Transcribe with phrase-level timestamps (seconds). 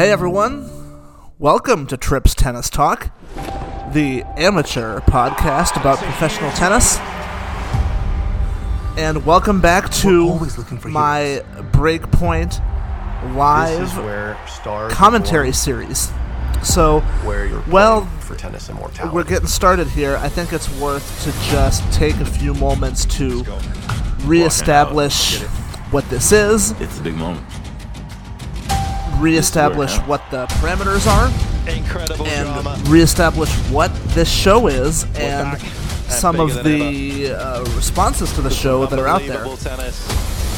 [0.00, 0.66] Hey everyone,
[1.38, 3.10] welcome to Trips Tennis Talk,
[3.92, 6.96] the amateur podcast about professional tennis.
[8.98, 12.52] And welcome back to always looking for my Breakpoint
[13.22, 14.38] This live where
[14.90, 16.10] commentary series.
[16.62, 19.14] So, where you're well, for tennis immortality.
[19.14, 20.16] we're getting started here.
[20.16, 23.44] I think it's worth to just take a few moments to
[24.24, 25.42] reestablish
[25.90, 27.44] what this is, It's a big moment.
[29.20, 31.30] Reestablish This what the parameters are,
[31.70, 32.74] Incredible drama.
[32.76, 35.72] and reestablish what this show is and back and
[36.12, 39.44] some bigger of the uh, responses to the show that are out there.
[39.56, 39.96] Tennis.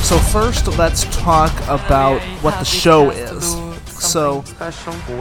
[0.06, 3.54] So first, let's talk about what the show is.
[3.86, 4.42] So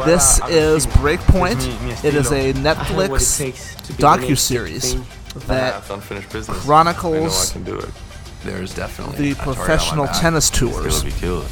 [0.05, 2.03] this is Breakpoint.
[2.03, 3.41] It is a Netflix
[3.97, 4.95] docu-series
[5.47, 6.57] that unfinished business.
[6.63, 7.93] chronicles I know I can do it.
[8.43, 11.45] There's definitely the a target on my professional tennis tours, gonna be killed.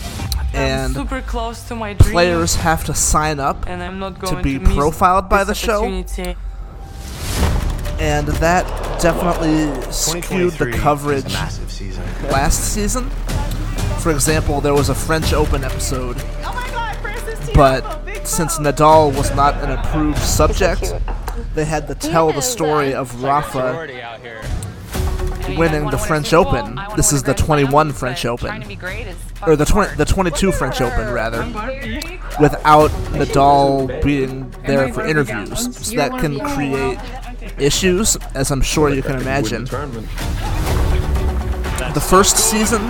[0.53, 4.37] And super close to my dream, players have to sign up and I'm not going
[4.37, 5.83] to be miss profiled by the show.
[7.99, 8.65] and that
[9.01, 11.31] definitely skewed the coverage
[11.67, 12.03] season.
[12.29, 13.09] last season.
[13.99, 16.15] For example, there was a French Open episode,
[17.53, 17.83] but
[18.25, 20.93] since Nadal was not an approved subject,
[21.53, 23.87] they had to tell the story of Rafa
[25.57, 26.79] winning the French Open.
[26.95, 28.63] This is the 21 French Open,
[29.45, 31.43] or the 20, the 22 French Open rather,
[32.39, 35.75] without Nadal being there for interviews.
[35.77, 36.99] So that can create
[37.57, 39.65] issues, as I'm sure you can imagine.
[41.93, 42.81] The first season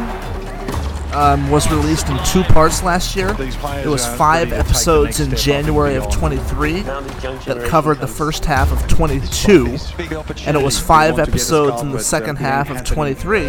[1.13, 3.35] um, was released in two parts last year.
[3.39, 9.77] It was five episodes in January of 23 that covered the first half of 22,
[10.45, 13.45] and it was five episodes in the second half of 23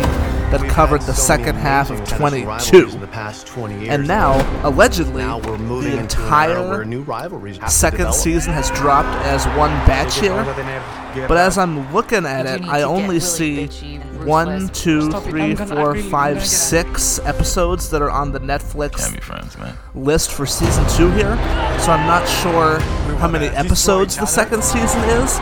[0.50, 2.88] that covered the second half of 22.
[2.88, 3.88] In the past 20 years.
[3.88, 4.34] And now,
[4.66, 8.14] allegedly, now we're moving the into an era where entire new rivalries have to second
[8.14, 10.44] season has dropped as one batch here.
[11.28, 13.68] But as I'm looking at it, I only see
[14.24, 19.76] one, two, three, four, five, six episodes that are on the Netflix friends, man.
[19.94, 21.36] list for season two here.
[21.80, 22.80] So I'm not sure
[23.18, 25.38] how many episodes the second season is,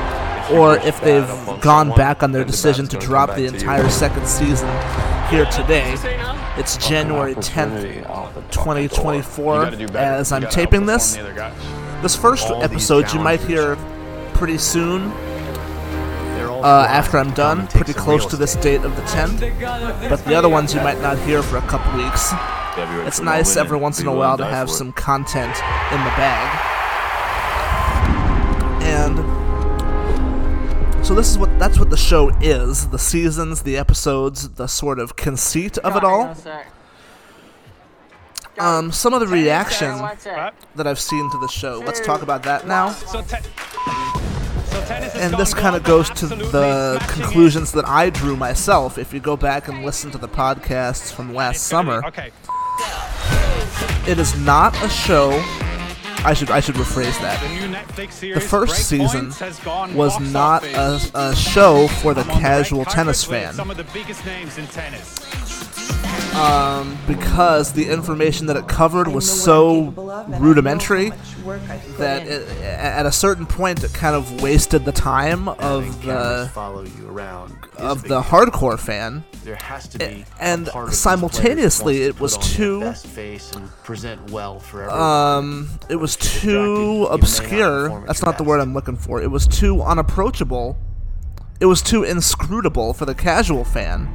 [0.52, 4.68] or if they've gone back on their decision to drop the entire second season
[5.28, 5.94] here today.
[6.56, 8.02] It's January 10th,
[8.50, 9.64] 2024,
[9.96, 11.16] as I'm taping this.
[12.02, 13.76] This first episode you might hear
[14.34, 15.27] pretty soon They're all
[16.62, 20.08] uh, after I'm done, Come and take pretty close to this date of the 10th.
[20.08, 22.32] But the other ones you might not hear for a couple weeks.
[23.06, 25.56] It's nice every once in a while to have some content
[25.92, 26.74] in the bag.
[28.82, 29.18] And
[31.04, 34.98] so this is what that's what the show is, the seasons, the episodes, the sort
[34.98, 36.36] of conceit of it all.
[38.58, 39.98] Um, some of the reaction
[40.76, 41.82] that I've seen to the show.
[41.84, 42.94] Let's talk about that now.
[45.14, 48.98] And this kind of goes to the conclusions that I drew myself.
[48.98, 52.30] If you go back and listen to the podcasts from last summer, Okay.
[54.10, 55.30] it is not a show.
[56.24, 57.40] I should I should rephrase that.
[57.40, 59.32] The new Netflix series, The first season
[59.94, 63.54] was not a, a show for the casual tennis fan
[66.38, 67.18] Some of the biggest names in tennis.
[67.18, 69.90] because the information that it covered was so
[70.38, 71.10] rudimentary
[71.98, 76.82] that it, at a certain point it kind of wasted the time of the follow
[76.84, 79.24] you around of the hardcore fan.
[79.44, 83.08] There has to be and part of these simultaneously it was to put on too-
[83.08, 85.00] face and present well for everyone.
[85.02, 88.04] Um, it was too distracted, you may not obscure.
[88.06, 88.60] That's not the word.
[88.60, 89.22] I'm looking for.
[89.22, 90.76] It was too unapproachable.
[91.60, 94.08] It was too inscrutable for the casual fan.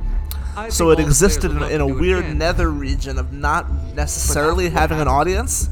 [0.70, 5.70] So it existed in, in a weird nether region of not necessarily having an audience,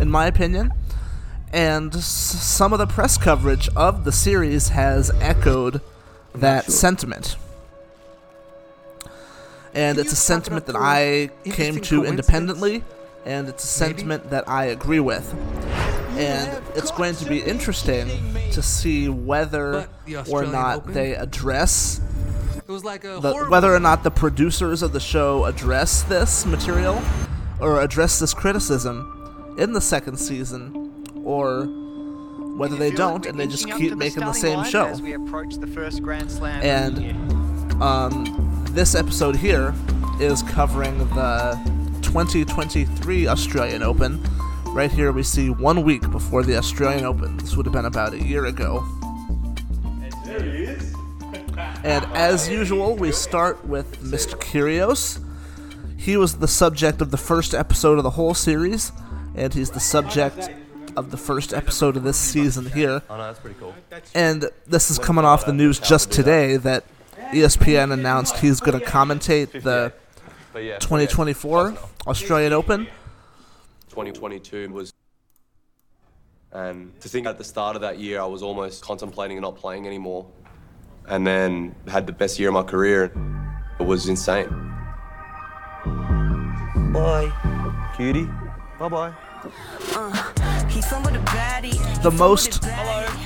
[0.00, 0.72] in my opinion.
[1.52, 5.80] And s- some of the press coverage of the series has echoed
[6.34, 7.36] that sentiment.
[9.74, 12.82] And it's a sentiment that I came to independently,
[13.24, 15.34] and it's a sentiment that I agree with.
[16.18, 18.08] And it's going to be interesting
[18.52, 19.88] to see whether
[20.30, 22.00] or not they address
[22.68, 26.02] It was like a the, horrible whether or not the producers of the show address
[26.02, 27.00] this material
[27.60, 30.92] or address this criticism in the second season
[31.24, 31.64] or
[32.58, 34.84] whether they don't and they just keep making the same show.
[34.84, 37.82] As we approach the first Grand Slam And- of the year.
[37.82, 39.74] Um, this episode here
[40.20, 41.58] is covering the
[42.02, 44.22] 2023 Australian Open.
[44.66, 47.38] Right here, we see one week before the Australian Open.
[47.38, 48.84] This would have been about a year ago.
[50.26, 50.97] And
[51.58, 54.34] as usual, we start with Mr.
[54.38, 55.22] Kyrgios.
[55.96, 58.92] He was the subject of the first episode of the whole series,
[59.34, 60.50] and he's the subject
[60.96, 63.02] of the first episode of this season here.
[63.08, 63.74] Oh no, that's pretty cool.
[64.14, 66.84] And this is coming off the news just today that
[67.32, 69.92] ESPN announced he's going to commentate the
[70.54, 71.76] 2024
[72.06, 72.86] Australian Open.
[73.90, 74.92] 2022 was.
[76.50, 79.86] And to think at the start of that year, I was almost contemplating not playing
[79.86, 80.26] anymore.
[81.08, 83.12] And then had the best year of my career.
[83.80, 84.48] It was insane.
[86.92, 87.32] Bye,
[87.96, 88.28] cutie.
[88.78, 89.12] Bye bye.
[92.02, 92.64] The most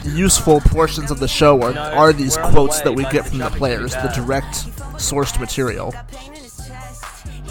[0.05, 3.93] useful portions of the show are, are these quotes that we get from the players,
[3.93, 4.55] the direct
[4.97, 5.95] sourced material.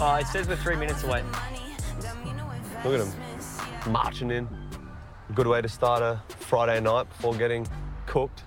[0.00, 1.22] Oh, it says we're three minutes away.
[2.84, 3.12] Look at him
[3.92, 4.48] marching in.
[5.34, 7.66] Good way to start a Friday night before getting
[8.06, 8.44] cooked.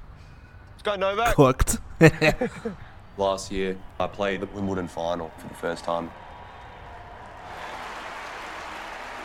[0.85, 1.33] Let's go Novak.
[1.35, 1.77] Cooked.
[3.17, 6.11] Last year, I played the Wimbledon final for the first time.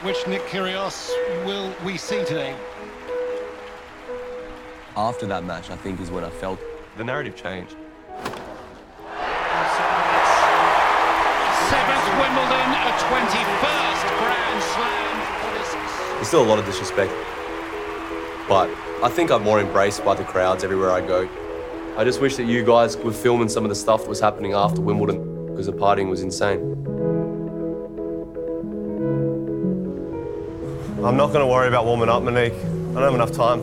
[0.03, 1.11] Which Nick Kyrgios
[1.45, 2.57] will we see today?
[4.97, 6.59] After that match, I think is when I felt
[6.97, 7.77] the narrative changed.
[11.69, 16.15] Seventh Wimbledon, a 21st Grand Slam.
[16.15, 17.13] There's still a lot of disrespect,
[18.49, 18.71] but
[19.03, 21.29] I think I'm more embraced by the crowds everywhere I go.
[21.97, 24.53] I just wish that you guys were filming some of the stuff that was happening
[24.53, 26.61] after Wimbledon because the partying was insane.
[31.05, 32.53] I'm not going to worry about warming up, Monique.
[32.53, 33.63] I don't have enough time.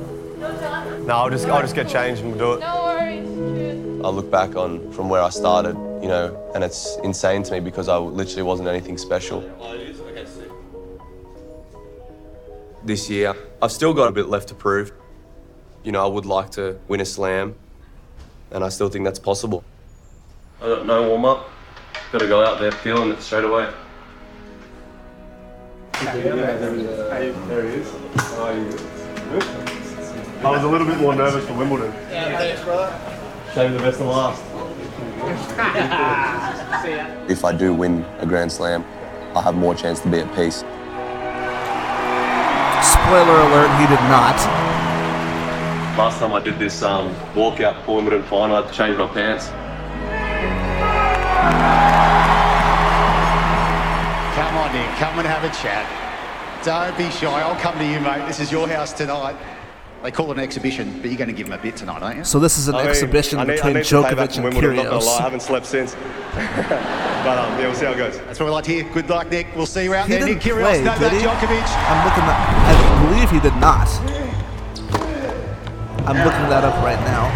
[1.05, 2.59] No, I'll just I'll just get changed and we'll do it.
[2.59, 4.05] No worries.
[4.05, 7.59] I look back on from where I started, you know, and it's insane to me
[7.59, 9.41] because I literally wasn't anything special.
[12.83, 14.91] This year, I've still got a bit left to prove.
[15.83, 17.55] You know, I would like to win a slam,
[18.51, 19.63] and I still think that's possible.
[20.61, 21.49] I got no warm up.
[22.11, 23.69] Got to go out there feeling it straight away.
[30.43, 31.91] I was a little bit more nervous for Wimbledon.
[33.53, 34.43] Shame the best of last.
[37.29, 38.85] If I do win a Grand Slam,
[39.35, 40.63] I'll have more chance to be at peace.
[42.87, 44.66] Spoiler alert, he did not.
[45.97, 49.07] Last time I did this um, walkout for Wimbledon final, I had to change my
[49.07, 49.47] pants.
[54.37, 54.95] Come on, Nick.
[54.99, 55.89] Come and have a chat.
[56.63, 57.41] Don't be shy.
[57.41, 58.27] I'll come to you, mate.
[58.27, 59.35] This is your house tonight.
[60.03, 62.17] They call it an exhibition, but you're going to give him a bit tonight, aren't
[62.17, 62.23] you?
[62.23, 65.17] So this is an exhibition between Djokovic and Kyrgios.
[65.17, 65.95] I haven't slept since.
[66.35, 68.19] but um, yeah, we'll see how it goes.
[68.19, 68.83] That's what we like to hear.
[68.93, 69.47] Good luck, Nick.
[69.55, 70.27] We'll see you out He there.
[70.27, 71.27] didn't Nick Kyrgios, play, Novak did he?
[71.27, 71.67] Djokovic.
[71.89, 74.26] I'm looking at, I believe he did not.
[76.07, 77.27] I'm looking that up right now.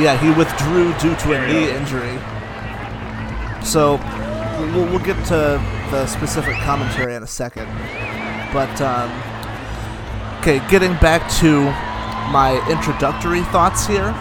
[0.00, 2.18] Yeah, he withdrew due to a knee injury.
[3.62, 4.00] So
[4.74, 5.60] we'll, we'll get to
[5.90, 7.66] the specific commentary in a second.
[8.54, 9.12] But um,
[10.40, 11.64] okay, getting back to
[12.32, 14.14] my introductory thoughts here.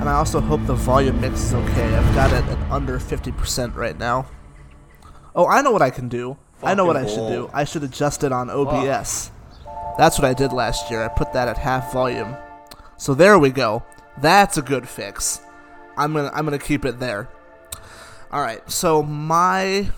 [0.00, 1.94] And I also hope the volume mix is okay.
[1.94, 4.26] I've got it at under 50% right now.
[5.34, 6.38] Oh, I know what I can do.
[6.62, 7.50] I know what I should do.
[7.52, 9.30] I should adjust it on OBS.
[9.96, 11.02] That's what I did last year.
[11.02, 12.36] I put that at half volume.
[12.96, 13.82] So there we go.
[14.20, 15.40] That's a good fix.
[15.96, 17.28] I'm gonna I'm gonna keep it there.
[18.30, 18.68] All right.
[18.70, 19.90] So my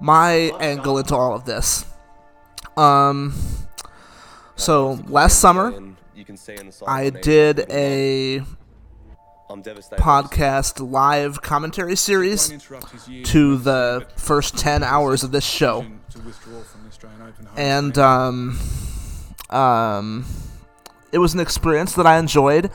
[0.00, 1.86] my angle into all of this.
[2.76, 3.34] Um.
[4.56, 8.42] So last summer, you can see in the side I of the nation, did a.
[9.48, 12.48] podcast live commentary series
[13.24, 15.84] to the first 10 hours of this show.
[17.56, 18.58] And um
[19.50, 20.24] um
[21.12, 22.70] it was an experience that I enjoyed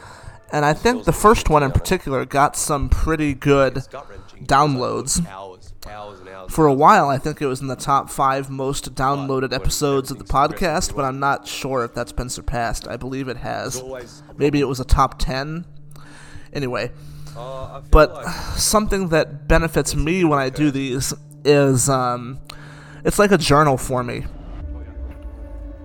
[0.52, 3.76] and I think the first one in particular got some pretty good
[4.44, 5.26] downloads.
[5.28, 6.52] Hours, hours.
[6.52, 10.18] For a while, I think it was in the top five most downloaded episodes of
[10.18, 12.88] the podcast, but I'm not sure if that's been surpassed.
[12.88, 13.84] I believe it has.
[14.38, 15.66] Maybe it was a top 10.
[16.54, 16.92] Anyway,
[17.38, 18.28] uh, but like
[18.58, 21.14] something that benefits me when I do these
[21.44, 22.40] is um,
[23.06, 24.26] it's like a journal for me.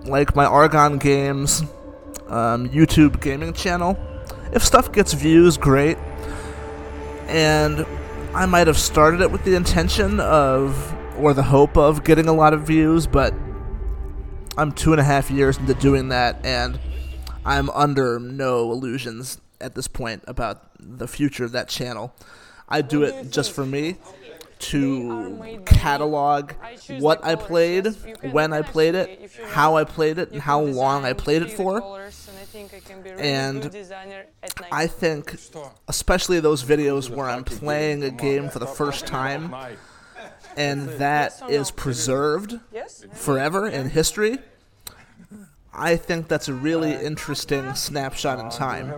[0.05, 1.63] Like my Argon Games
[2.27, 3.97] um, YouTube gaming channel.
[4.51, 5.97] If stuff gets views, great.
[7.27, 7.85] And
[8.33, 12.33] I might have started it with the intention of, or the hope of, getting a
[12.33, 13.33] lot of views, but
[14.57, 16.79] I'm two and a half years into doing that, and
[17.45, 22.13] I'm under no illusions at this point about the future of that channel.
[22.69, 23.97] I do it just for me
[24.57, 26.53] to catalog
[26.99, 27.87] what I played,
[28.31, 32.09] when I played it, how I played it, and how long I played it for.
[33.17, 33.75] And.
[34.71, 35.35] I think,
[35.87, 39.53] especially those videos where I'm playing a game for the first time,
[40.55, 42.59] and that is preserved
[43.13, 44.39] forever in history.
[45.77, 48.91] I think that's a really interesting snapshot in time.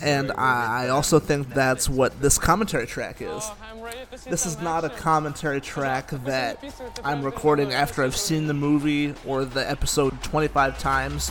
[0.00, 3.28] And I I also think that's what this commentary track is.
[3.30, 7.06] Oh, I'm ready to see This is not a commentary track that piece with the
[7.06, 11.30] I'm recording after I've seen the movie or the episode 25 times.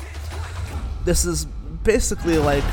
[1.03, 1.45] This is
[1.83, 2.63] basically like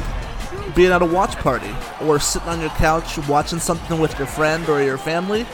[0.74, 4.68] being at a watch party or sitting on your couch watching something with your friend
[4.68, 5.46] or your family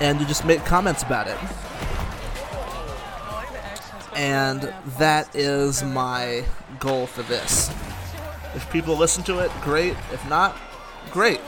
[0.00, 1.36] and you just make comments about it.
[4.18, 6.44] And that is my
[6.80, 7.70] goal for this.
[8.52, 9.92] If people listen to it, great.
[10.12, 10.56] If not,
[11.12, 11.38] great.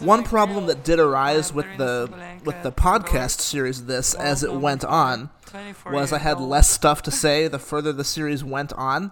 [0.00, 2.12] One problem that did arise with the
[2.44, 5.30] with the podcast series of this as it went on
[5.90, 9.10] was I had less stuff to say the further the series went on.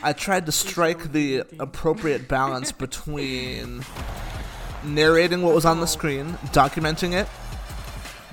[0.00, 3.84] I tried to strike the appropriate balance between
[4.84, 7.26] narrating what was on the screen, documenting it,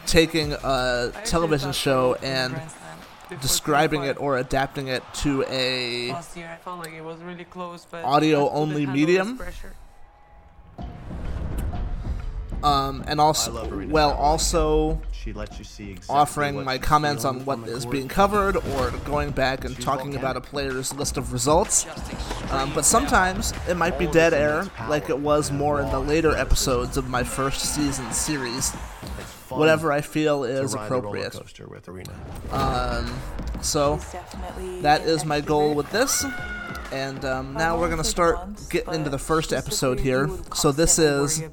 [0.05, 2.97] taking a television show and Grand Slam
[3.29, 7.19] before describing it or adapting it to a Last year, I felt like it was
[7.21, 9.39] really close, audio only medium?
[12.63, 17.55] um and also well also She lets you see exactly offering my comments on what
[17.57, 17.91] on the is court.
[17.91, 21.85] being covered or going back and She's talking about a player's list of results.
[22.51, 26.31] Um, but sometimes it might be dead air, like it was more in the later
[26.37, 28.71] episodes of my first season series.
[29.53, 31.33] It's fun Whatever I feel to is ride roller appropriate.
[31.33, 32.53] coaster with Aryna.
[32.53, 33.99] Um, so
[34.81, 36.25] that is my goal with this.
[36.91, 38.37] And um, now we're gonna start
[38.69, 40.29] getting into the first episode here.
[40.53, 41.43] So this is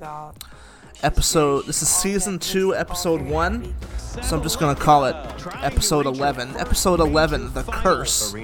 [1.02, 1.66] episode.
[1.66, 3.74] This is season two, episode one.
[4.22, 5.16] So I'm just gonna call it
[5.62, 6.56] episode 11.
[6.56, 8.34] Episode 11, the curse.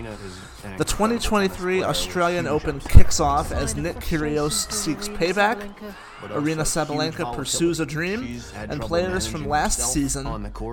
[0.78, 5.74] The 2023 Australian Open kicks off as Nick Kyrgios seeks payback.
[6.20, 10.26] Aryna Sabalenka pursues a dream, and players from last season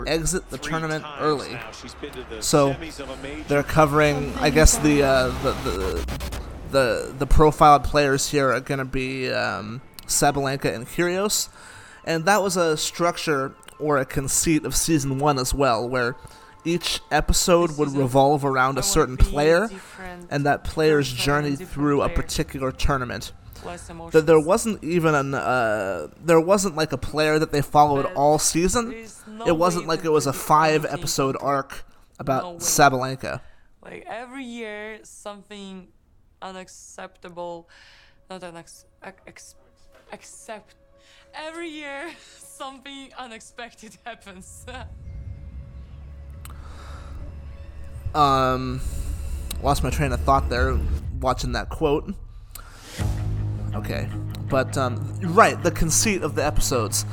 [0.05, 1.57] exit the tournament early.
[2.41, 2.75] So
[3.47, 6.29] they're covering, I guess the uh, the, the
[6.71, 11.47] the the profiled players here are going to be um, Sabalenka and Kyrgios,
[12.03, 16.17] and that was a structure or a conceit of season one as well, where
[16.65, 19.69] each episode would revolve around a certain player
[20.29, 23.31] and that player's journey through a particular tournament.
[24.11, 28.37] That there wasn't even an uh, there wasn't like a player that they followed all
[28.37, 28.93] season.
[29.45, 31.85] It wasn't like it was a five episode arc
[32.19, 32.57] about.
[32.59, 33.39] Sabalenka.
[33.81, 35.87] Like every year, something
[36.41, 37.69] unacceptable,
[38.29, 39.55] not unex, ex,
[40.11, 40.75] accept.
[41.33, 44.65] Every year, something unexpected happens.
[48.15, 48.81] Um,
[49.61, 50.77] lost my train of thought there
[51.19, 52.13] watching that quote.
[53.73, 54.07] Okay,
[54.49, 57.05] but um, right, the conceit of the episodes.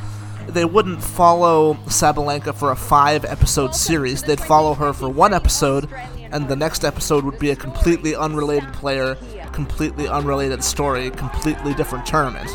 [0.48, 4.22] They wouldn't follow Sabalenka for a five episode series.
[4.22, 5.88] They'd follow her for one episode,
[6.32, 9.16] and the next episode would be a completely unrelated player,
[9.52, 12.50] completely unrelated story, completely different tournament.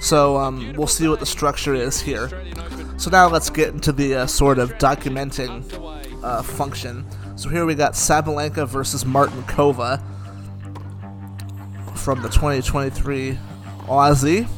[0.00, 2.30] So um, we'll see what the structure is here.
[2.96, 5.62] So now let's get into the uh, sort of documenting
[6.24, 7.06] uh, function.
[7.38, 10.02] So here we got Sabalenka versus Martincova
[11.96, 13.38] from the 2023
[13.82, 14.48] Aussie.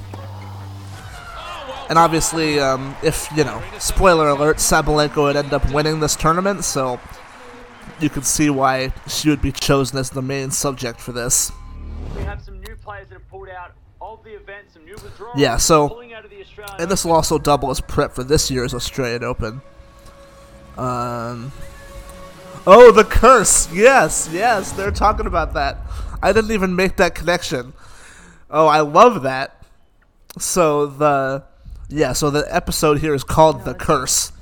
[1.90, 6.64] And obviously, um, if, you know, spoiler alert, Sabalenka would end up winning this tournament,
[6.64, 6.99] so
[8.00, 11.52] you can see why she would be chosen as the main subject for this.
[12.16, 15.38] We have some new players that have pulled out of the event, some new withdrawals.
[15.38, 18.25] Yeah, so- pulling out of the Australian And this will also double as prep for
[18.25, 19.60] this year's Australian Open.
[20.78, 21.52] Um.
[22.67, 23.73] Oh, the curse!
[23.73, 25.79] Yes, yes, they're talking about that.
[26.23, 27.73] I didn't even make that connection.
[28.50, 29.64] Oh, I love that.
[30.38, 31.45] So the
[31.88, 34.33] yeah, so the episode here is called the curse,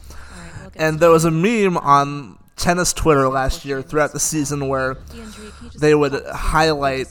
[0.77, 4.97] and there was a meme on tennis Twitter last year throughout the season where
[5.79, 7.07] they would highlight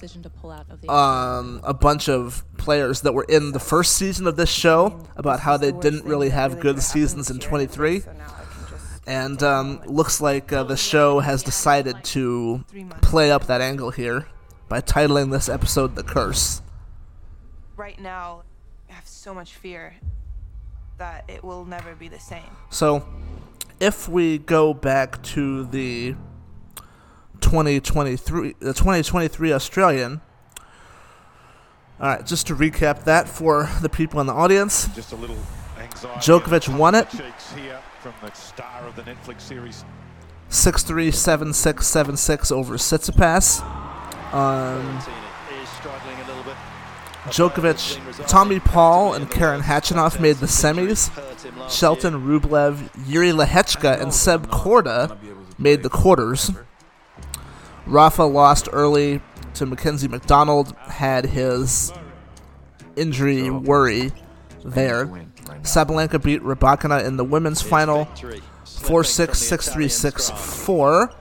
[0.90, 5.40] um, a bunch of players that were in the first season of this show about
[5.40, 8.04] how they didn't really have good seasons in 23.
[9.08, 12.66] And um, looks like uh, the show has decided to
[13.02, 14.28] play up that angle here
[14.68, 16.62] by titling this episode The Curse.
[17.78, 18.44] Right now,
[18.90, 19.96] I have so much fear
[20.98, 22.44] that it will never be the same.
[22.70, 23.08] So,
[23.80, 26.16] if we go back to the
[27.40, 30.22] 2023, the 2023 Australian.
[32.00, 34.90] All right, just to recap that for the people in the audience.
[34.94, 35.38] Just a little
[35.80, 36.20] anxiety.
[36.20, 37.08] Djokovic won it.
[37.08, 37.80] Here
[38.12, 39.84] from the star of the Netflix series.
[40.50, 43.62] six three seven six seven six over Tsitsipas.
[44.34, 45.00] Um,
[47.26, 51.12] Djokovic, Tommy Paul, and Karen Khachanov made the semis.
[51.70, 55.18] Shelton, Rublev, Jiri Lehecka, and Seb Korda
[55.58, 56.52] made the quarters.
[57.86, 59.22] Rafa lost early
[59.56, 61.92] to Mackenzie McDonald, had his
[62.96, 64.14] injury worry
[64.64, 65.27] there.
[65.64, 68.06] Sabalenka beat Rybakina in the women's final
[68.66, 71.12] 4 6 6 3 6 4.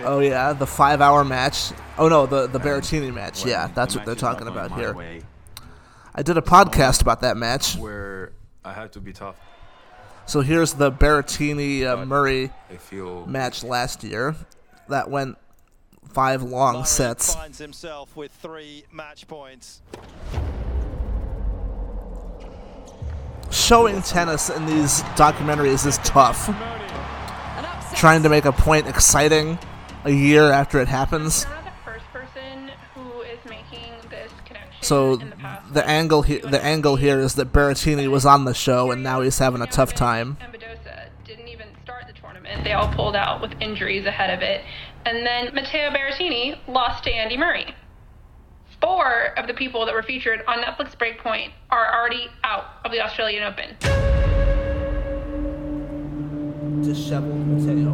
[0.00, 1.72] Oh yeah, the five-hour match.
[1.98, 3.44] Oh no, the the Berrettini match.
[3.44, 5.22] Yeah, that's what they're talking about here.
[6.14, 7.76] I did a podcast about that match.
[7.76, 8.32] Where
[8.64, 9.36] I had to be tough.
[10.24, 12.50] So here's the Berrettini uh, Murray
[13.26, 14.34] match last year.
[14.88, 15.36] That went
[16.08, 17.34] five long sets.
[17.34, 19.82] Finds himself with three match points.
[23.50, 26.46] Showing tennis in these documentaries is tough.
[27.94, 29.58] Trying to make a point exciting
[30.04, 31.46] a year after it happens.
[34.82, 35.16] So
[35.72, 39.20] the angle here, the angle here is that Berrettini was on the show and now
[39.20, 40.36] he's having a tough time.
[41.24, 42.62] Didn't even start the tournament.
[42.62, 44.62] They all pulled out with injuries ahead of it,
[45.04, 47.74] and then Matteo Berrettini lost to Andy Murray.
[48.86, 53.00] Four of the people that were featured on Netflix Breakpoint are already out of the
[53.00, 53.74] Australian Open.
[56.84, 57.90] Disheveled Matteo.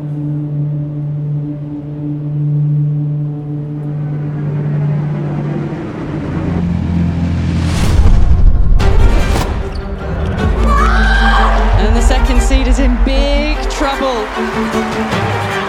[11.81, 14.09] And the second seed is in big trouble.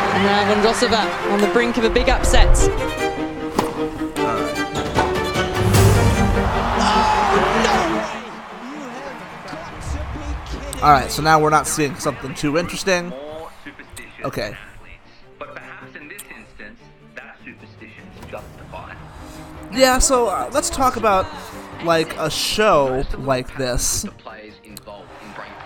[0.09, 3.02] And now Vondrosova on the brink of a big upset.
[10.83, 13.13] All right, so now we're not seeing something too interesting.
[14.25, 14.53] Okay.
[19.71, 21.25] Yeah, so uh, let's talk about
[21.85, 24.05] like a show like this.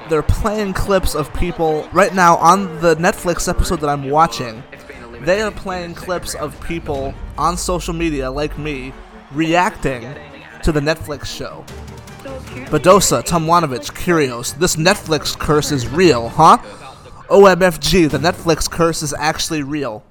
[0.08, 4.62] They're playing clips of people right now on the Netflix episode that I'm watching.
[5.22, 8.94] They are playing clips of people on social media like me
[9.32, 10.14] reacting
[10.62, 11.66] to the Netflix show.
[12.42, 16.58] Badosa, Tomljanovic, Kyrgios, This Netflix curse is real, huh?
[17.30, 20.04] OMFG, the Netflix curse is actually real.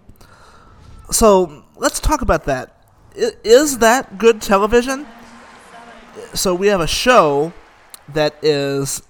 [1.11, 2.77] So let's talk about that.
[3.17, 5.07] I- Is that good television?
[6.35, 7.53] So we have a show
[8.12, 9.03] that is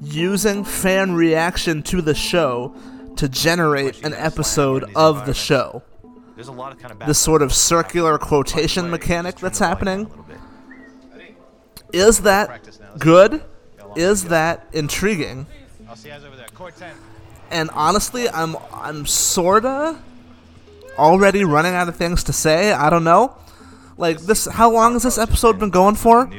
[0.00, 2.74] using fan reaction to the show
[3.16, 5.82] to generate an episode of the show.
[6.34, 10.10] There's a lot of kind of This sort of circular quotation mechanic that's happening.
[11.92, 13.42] Is that good?
[13.96, 15.46] Is that intriguing?
[15.88, 16.46] I'll see you guys over there.
[16.48, 16.94] Court 10.
[17.50, 19.98] And honestly, I'm I'm sorta
[20.98, 22.72] already running out of things to say.
[22.72, 23.36] I don't know.
[23.98, 26.30] Like this, how long has this episode been going for?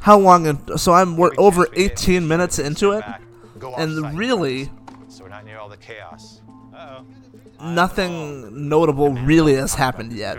[0.00, 0.46] How long?
[0.46, 3.04] In, so I'm we're over 18 minutes into it,
[3.76, 4.70] and really,
[5.08, 6.40] So we're not near all the chaos.
[7.60, 10.38] Nothing notable really has happened yet.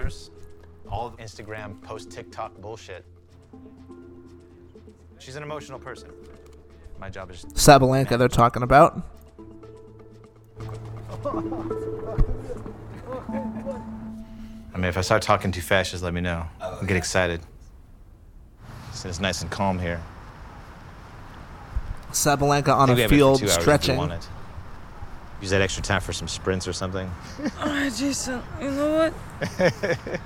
[0.89, 3.04] All Instagram post TikTok bullshit.
[5.19, 6.10] She's an emotional person.
[6.97, 9.01] My job is Sabalenka, they're talking about.
[14.73, 16.45] I mean, if I start talking too fast, just let me know.
[16.62, 17.41] I'll get excited.
[18.93, 20.01] So it's nice and calm here.
[22.12, 24.12] Sabalenka on I think we a have it for field two hours if we stretching.
[25.41, 27.10] Use that extra time for some sprints or something.
[27.39, 29.13] Oh, Alright, Jason, you know what?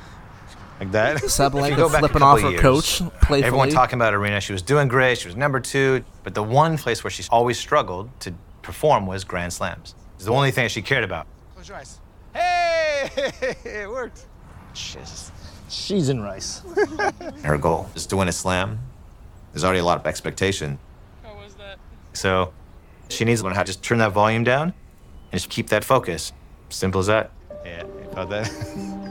[0.79, 1.17] Like that.
[1.17, 3.43] Sabalenka If go back a flipping couple off her years, coach playfully.
[3.43, 4.41] Everyone talking about Aryna.
[4.41, 5.17] She was doing great.
[5.19, 6.03] She was number two.
[6.23, 9.95] But the one place where she's always struggled to perform was Grand Slams.
[10.15, 11.27] It's the only thing that she cared about.
[11.53, 11.99] Close your eyes.
[12.33, 13.09] Hey!
[13.65, 14.25] it worked.
[14.73, 15.31] Jesus.
[15.69, 16.61] She's in rice.
[17.43, 18.79] Her goal is to win a slam.
[19.51, 20.79] There's already a lot of expectation.
[21.23, 21.77] How was that?
[22.13, 22.53] So
[23.09, 24.73] she needs to learn how to just turn that volume down
[25.31, 26.33] and just keep that focus.
[26.69, 27.31] Simple as that.
[27.65, 29.09] Yeah, you felt that?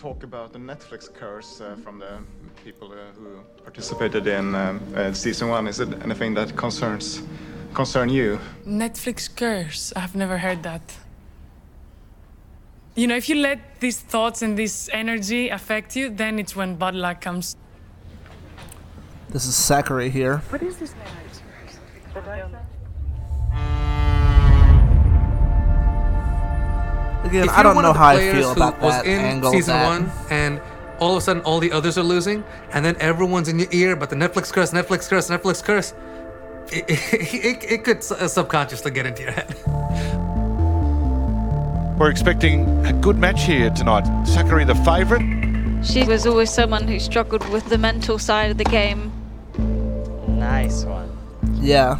[0.00, 2.20] Talk about the Netflix curse uh, from the
[2.64, 5.68] people uh, who participated in um, uh, season one.
[5.68, 7.20] Is it anything that concerns
[7.74, 8.38] concern you?
[8.66, 9.92] Netflix curse.
[9.94, 10.96] I've never heard that.
[12.94, 16.76] You know, if you let these thoughts and this energy affect you, then it's when
[16.76, 17.54] bad luck comes.
[19.28, 20.38] This is Sakkari here.
[20.48, 20.94] What is this
[27.24, 28.80] Again, if I you're don't one know of the how I players feel who about
[28.80, 29.52] was that in angle.
[29.52, 30.60] season that- one, and
[30.98, 33.96] all of a sudden all the others are losing, and then everyone's in your ear,
[33.96, 35.92] but the Netflix curse, Netflix curse, Netflix curse.
[36.72, 39.54] It, it, it could uh, subconsciously get into your head.
[41.98, 44.04] We're expecting a good match here tonight.
[44.24, 45.84] Sakkari the favourite.
[45.84, 49.12] She was always someone who struggled with the mental side of the game.
[50.28, 51.10] Nice one.
[51.60, 51.98] Yeah.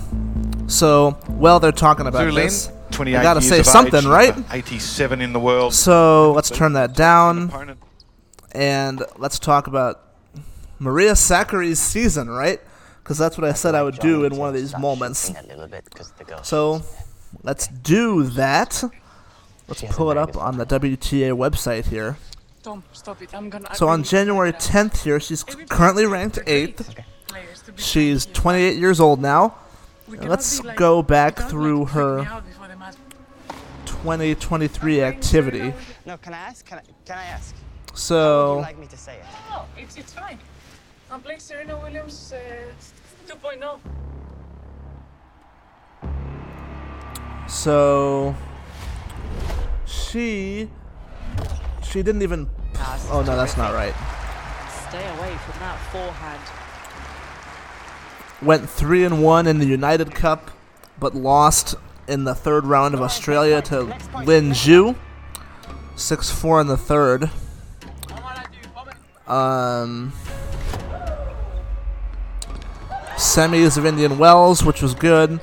[0.69, 2.71] So, well, they're talking about Zhu Lin, this.
[3.01, 4.37] 28 I gotta say something, age, right?
[4.53, 5.73] 87 in the world.
[5.73, 7.79] So let's turn that down,
[8.53, 10.03] and let's talk about
[10.79, 12.61] Maria Sakkari's season, right?
[13.03, 15.33] Because that's what I said I would do in one of these moments.
[16.43, 16.83] So
[17.43, 18.85] let's do that.
[19.67, 22.19] Let's pull it up on the WTA website here.
[22.63, 23.33] Tom, stop it.
[23.33, 23.75] I'm gonna.
[23.75, 27.03] So on January 10th here, she's currently ranked 8th.
[27.77, 29.55] She's 28 years old now.
[30.07, 32.43] Let's go back through her
[34.03, 35.75] 2023 activity.
[36.07, 36.65] No, can I ask?
[36.65, 37.55] Can I, can I ask?
[37.55, 39.25] How would So, you like me to say it?
[39.51, 40.39] No, it's, it's fine.
[41.11, 43.79] I'm playing Serena Williams uh, 2.0.
[47.49, 48.35] so
[49.87, 50.71] she
[51.83, 52.49] she didn't even
[53.11, 53.95] Oh no, that's not right.
[54.89, 56.41] Stay away from that forehand.
[58.41, 60.51] Went 3 and 1 in the United Cup
[60.99, 61.75] but lost
[62.09, 63.83] in the third round of Australia to
[64.25, 64.97] Lin Zhu.
[65.97, 67.31] 6-4 in the third.
[69.27, 70.13] Um
[73.21, 75.41] semis of Indian Wells, which was good.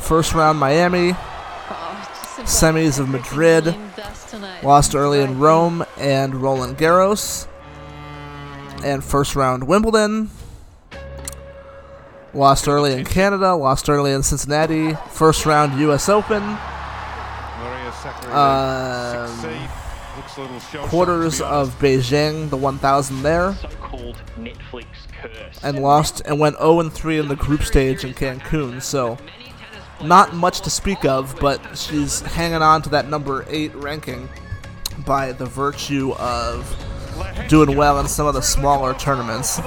[0.00, 1.12] First round Miami.
[2.42, 3.74] Semis of Madrid.
[4.62, 7.46] Lost early in Rome and Roland Garros.
[8.84, 10.30] And first round Wimbledon.
[12.34, 13.54] Lost early in Canada.
[13.54, 14.94] Lost early in Cincinnati.
[15.10, 16.08] First round U.S.
[16.08, 16.42] Open.
[18.30, 19.70] Um, six seed.
[20.16, 21.72] Looks a little shell-shocked, quarters to be honest.
[21.74, 23.54] of Beijing, the 1000 there.
[23.54, 24.84] So-called Netflix
[25.20, 25.58] curse.
[25.62, 28.82] and lost and went 0 3 in the group stage in Cancun.
[28.82, 29.16] So
[30.02, 34.28] not much to speak of, but she's hanging on to that number 8 ranking
[35.06, 36.76] by the virtue of
[37.48, 39.60] doing well in some of the smaller tournaments.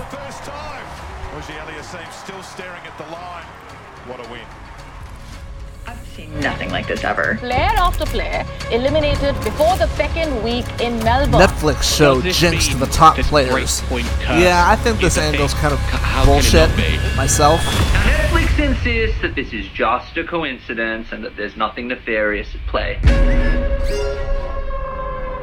[6.45, 7.37] Nothing like this ever.
[7.39, 11.41] Player after player eliminated before the second week in Melbourne.
[11.41, 13.81] Netflix show jinxed the top players.
[14.21, 15.79] Yeah, I think this angle's kind of
[16.23, 16.69] bullshit
[17.17, 17.61] myself.
[17.61, 22.99] Netflix insists that this is just a coincidence and that there's nothing nefarious at play.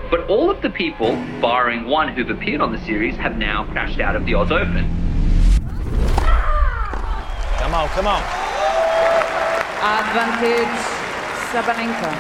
[0.09, 3.99] But all of the people, barring one who've appeared on the series, have now crashed
[3.99, 4.89] out of the Oz Open.
[7.59, 8.52] Come on, come on.
[9.83, 10.79] Advantage
[11.51, 12.11] Sabalenka.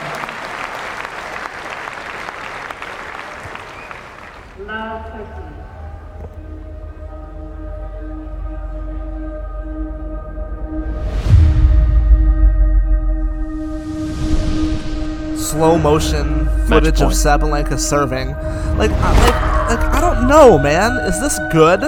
[15.37, 17.15] Slow motion footage of point.
[17.17, 18.31] Sabalenka serving.
[18.79, 20.93] Like, I- like, like, I don't know, man.
[21.07, 21.81] Is this good?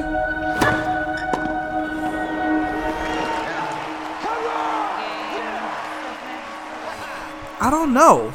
[7.65, 8.31] I don't know.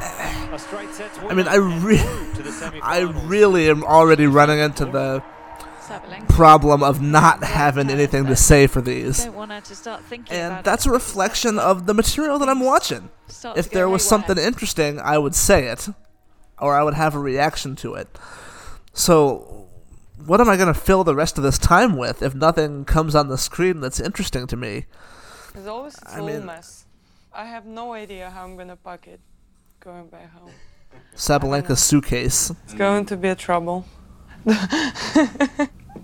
[0.00, 2.00] I mean, I re-
[2.82, 5.22] I really am already running into the
[6.28, 9.24] problem of not having anything to say for these.
[9.24, 12.58] Don't want her to start thinking And that's a reflection of the material that I'm
[12.58, 13.10] watching.
[13.54, 15.88] If there was something interesting, I would say it,
[16.58, 18.08] or I would have a reaction to it.
[18.92, 19.68] So,
[20.26, 23.14] what am I going to fill the rest of this time with if nothing comes
[23.14, 24.86] on the screen that's interesting to me?
[25.54, 26.86] It's always a I mean- mess.
[27.32, 29.20] I have no idea how I'm gonna pack it
[29.78, 30.50] going back home.
[31.14, 32.50] Sabalenka's suitcase.
[32.64, 33.84] It's going to be a trouble.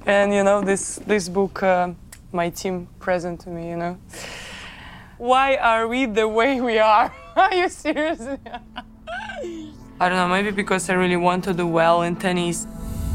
[0.06, 1.90] and you know this this book, uh,
[2.32, 3.68] my team present to me.
[3.70, 3.98] You know,
[5.18, 7.12] why are we the way we are?
[7.36, 8.20] are you serious?
[9.98, 10.28] I don't know.
[10.28, 12.68] Maybe because I really want to do well in tennis.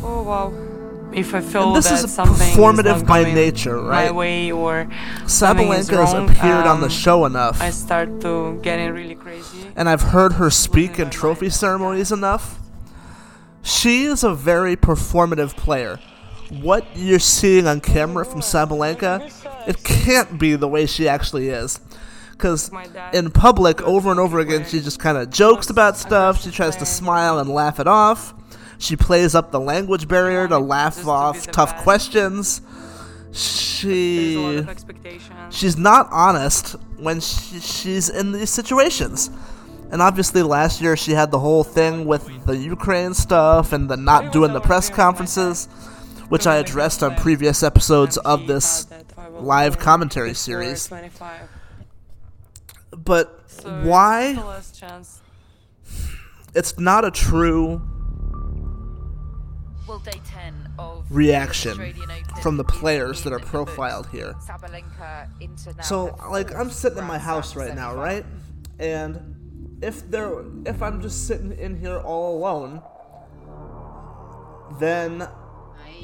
[0.03, 0.70] Oh wow.
[1.13, 4.15] If I feel And this that is something is performative not by nature, my right?
[4.15, 4.87] way or is
[5.31, 7.61] Sabalenka's wrong, appeared on the um, show enough.
[7.61, 9.67] I start to getting really crazy.
[9.75, 12.59] and I've heard her speak in trophy ceremonies enough.
[13.61, 15.99] She is a very performative player.
[16.49, 19.31] What you're seeing on camera from Sabalenka,
[19.67, 21.79] it can't be the way she actually is.
[22.31, 22.71] Because
[23.13, 26.41] in public, over and over again, she just kind of jokes about stuff.
[26.41, 28.33] She tries to smile and laugh it off.
[28.81, 32.61] She plays up the language barrier to laugh off tough questions.
[33.31, 34.65] She
[35.51, 39.29] she's not honest when she, she's in these situations.
[39.91, 43.97] And obviously, last year she had the whole thing with the Ukraine stuff and the
[43.97, 45.67] not doing the press conferences,
[46.29, 48.87] which I addressed on previous episodes of this
[49.33, 50.89] live commentary series.
[52.89, 54.59] But why?
[56.55, 57.81] It's not a true
[59.91, 64.35] Well, day 10 of reaction Australian from the players that are profiled here.
[64.39, 68.25] Sabalenka into now So, like, I'm sitting in my house right now, right?
[68.79, 72.81] And if there, if I'm just sitting in here all alone,
[74.79, 75.27] then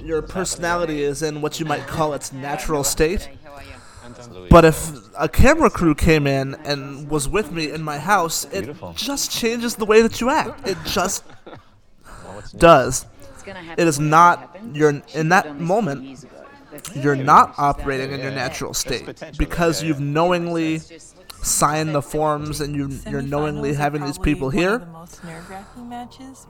[0.04, 3.30] your personality is in what you might call its natural state.
[4.50, 8.76] But if a camera crew came in and was with me in my house, it
[8.95, 10.67] just changes the way that you act.
[10.67, 11.23] It just
[12.58, 13.06] does.
[13.47, 16.25] It is not you're in that moment.
[16.95, 20.81] You're not operating in your natural state because you've knowingly
[21.41, 24.86] signed the forms and you you're knowingly having these people here.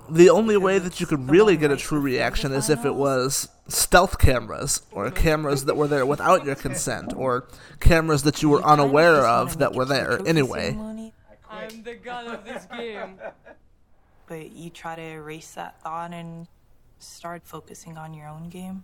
[0.10, 3.50] The only way that you could really get a true reaction is if it was
[3.68, 7.48] stealth cameras or cameras that were there without your consent or
[7.80, 10.76] cameras that you were unaware of that were there anyway.
[11.50, 13.20] I'm the god of this game.
[14.28, 16.48] But you try to erase that thought and
[17.00, 18.84] start focusing on your own game.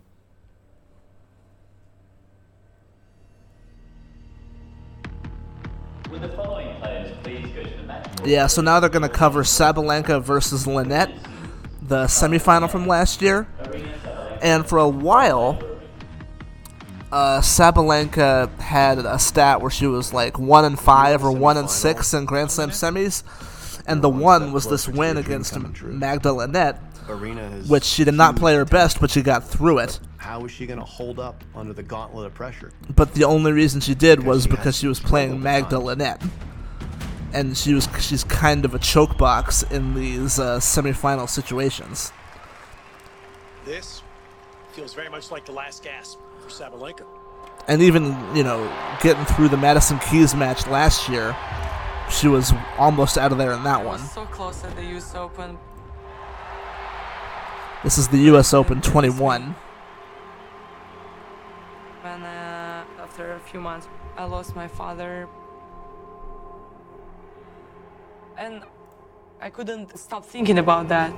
[6.10, 8.28] Will the following players please go to the?
[8.28, 11.12] Yeah, so now they're going to cover Sabalenka versus Linette,
[11.82, 13.48] the semifinal from last year.
[14.40, 15.58] And for a while,
[17.10, 21.70] uh, Sabalenka had a stat where she was like 1 and 5 or 1 and
[21.70, 23.22] 6 in Grand Slam semis.
[23.86, 28.36] And the one was this win against Magda Linette, Aryna has which she did not
[28.36, 30.00] play her best, but she got through it.
[30.16, 32.72] How is she going to hold up under the gauntlet of pressure?
[32.94, 36.22] But the only reason she did was because she was playing Magda Linette.
[37.32, 42.12] And she was she's kind of a choke box in these uh, semifinal situations.
[43.64, 44.02] This
[44.72, 47.04] feels very much like the last gasp for Sabalenka.
[47.66, 48.04] And even,
[48.36, 48.70] you know,
[49.02, 51.36] getting through the Madison Keys match last year,
[52.10, 53.98] she was almost out of there in that one.
[53.98, 55.58] So close at the US Open.
[57.84, 59.54] This is the US Open 21.
[62.00, 65.28] When uh, after a few months, I lost my father,
[68.38, 68.62] and
[69.38, 71.12] I couldn't stop thinking about that.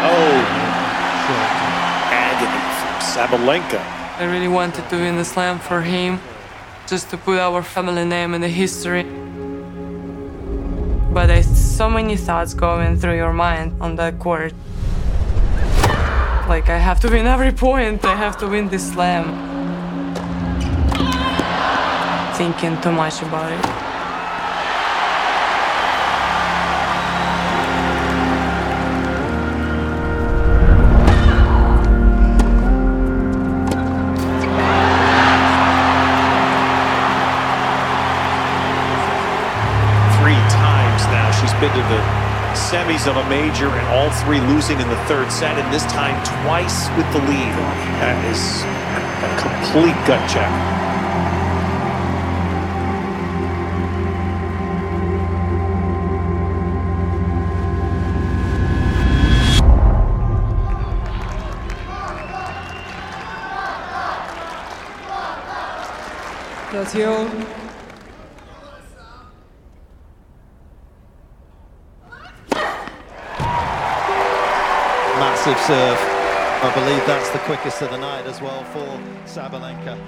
[0.00, 0.34] Oh,
[2.08, 3.80] agony from Sabalenka.
[4.18, 6.18] I really wanted to win the slam for him,
[6.86, 9.02] just to put our family name in the history.
[11.12, 14.52] But there's so many thoughts going through your mind on that court.
[16.48, 18.04] Like I have to win every point.
[18.04, 19.26] I have to win this slam.
[22.34, 23.87] Thinking too much about it.
[42.68, 46.22] Semis of a major and all three losing in the third set, and this time
[46.44, 47.54] twice with the lead.
[47.96, 48.60] That is
[49.24, 50.52] a complete gut check.
[66.70, 67.47] That's you.
[75.68, 75.98] Serve.
[75.98, 78.86] I believe that's the quickest of the night as well for
[79.26, 79.98] Sabalenka.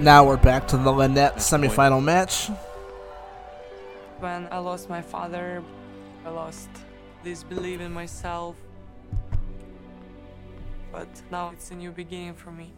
[0.00, 2.50] Now we're back to the Linette semifinal match.
[4.18, 5.62] When I lost my father,
[6.26, 6.68] I lost
[7.22, 8.56] this belief in myself.
[10.90, 12.72] But now it's a new beginning for me.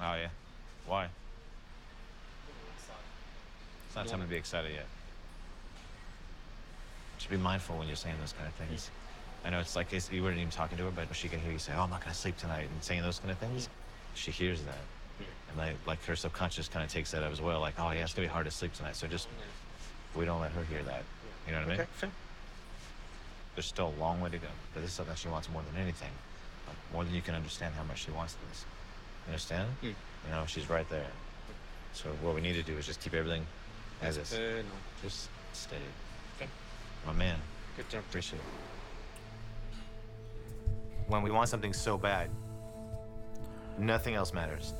[0.00, 0.28] Oh yeah.
[0.86, 1.08] Why?
[3.86, 4.86] It's not time to be excited yet.
[7.18, 8.90] Should be mindful when you're saying those kind of things.
[9.44, 11.50] I know it's like it's, you weren't even talking to her, but she can hear
[11.52, 13.68] you say, "Oh, I'm not gonna sleep tonight," and saying those kind of things.
[14.14, 14.78] She hears that,
[15.48, 17.60] and like, like her subconscious kind of takes that up as well.
[17.60, 18.96] Like, oh yeah, it's gonna be hard to sleep tonight.
[18.96, 19.28] So just
[20.14, 21.02] we don't let her hear that.
[21.46, 21.80] You know what I mean?
[21.80, 22.10] Okay.
[23.54, 25.82] There's still a long way to go, but this is something she wants more than
[25.82, 26.12] anything,
[26.68, 28.64] like, more than you can understand how much she wants this.
[29.28, 29.68] You understand?
[29.82, 29.86] Mm.
[29.86, 29.94] You
[30.30, 31.06] know, she's right there.
[31.92, 33.46] So what we need to do is just keep everything
[34.00, 34.32] as is.
[34.32, 34.62] Uh, no.
[35.02, 35.82] Just steady.
[36.36, 36.48] Okay.
[37.06, 37.36] My man.
[37.76, 38.00] Good job.
[38.08, 38.44] Appreciate it.
[41.08, 42.30] When we want something so bad,
[43.78, 44.72] nothing else matters.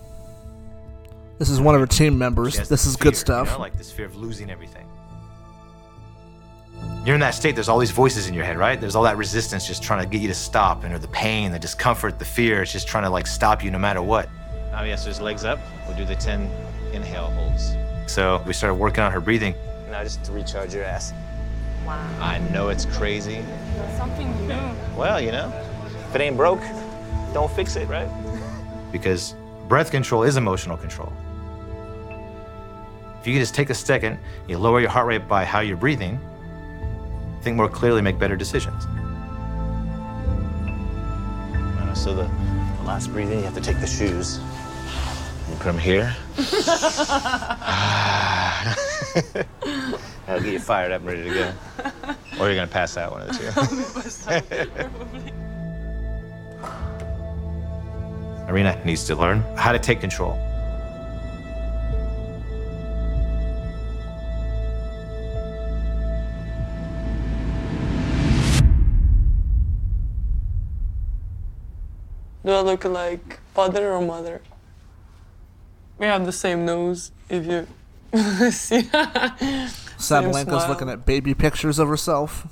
[1.39, 2.57] This is one of her team members.
[2.57, 3.49] This this is good stuff.
[3.49, 4.89] You know, like this fear of losing everything.
[7.05, 8.81] You're in that state, there's all these voices in your head, right?
[8.81, 11.53] There's all that resistance just trying to get you to stop, and or the pain,
[11.53, 14.29] the discomfort, the fear, it's just trying to like stop you no matter what.
[14.75, 15.59] Oh yeah, so just legs up.
[15.87, 16.51] We'll do the 10
[16.93, 17.77] inhale holds.
[18.07, 19.55] So we started working on her breathing.
[19.91, 21.13] Now just to recharge your ass.
[21.87, 21.99] Wow.
[22.21, 23.45] I know it's crazy.
[23.97, 24.59] Something new.
[24.97, 25.53] Well, you know,
[26.09, 26.61] If it ain't broke,
[27.33, 28.09] don't fix it, right?
[28.93, 29.35] because
[29.69, 31.13] breath control is emotional control.
[33.21, 35.77] If you can just take a second, you lower your heart rate by how you're
[35.77, 36.21] breathing,
[37.43, 38.87] think more clearly, make better decisions.
[41.99, 42.31] So the,
[42.89, 44.41] last breathing, you have to take the shoes.
[45.51, 46.17] You put them here.
[50.27, 51.53] That'll get you fired up and ready to go.
[52.41, 53.45] Or you're gonna pass out one of the two.
[58.49, 60.48] Aryna needs to learn how to take control.
[72.49, 74.41] Do I look like father or mother?
[75.99, 77.67] We have the same nose, if you
[78.51, 78.85] see.
[78.85, 82.47] Same Sabalenka's looking at baby pictures of herself.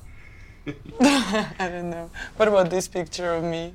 [1.01, 2.11] I don't know.
[2.37, 3.73] What about this picture of me?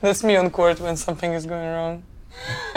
[0.00, 2.04] That's me on court when something is going wrong.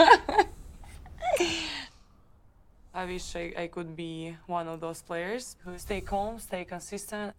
[2.92, 7.32] I wish I, I could be one of those players who stay calm, stay consistent.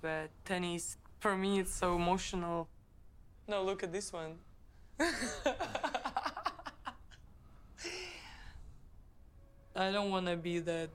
[0.00, 2.68] But tennis, for me, it's so emotional.
[3.48, 4.38] No, look at this one.
[9.74, 10.90] I don't want to be that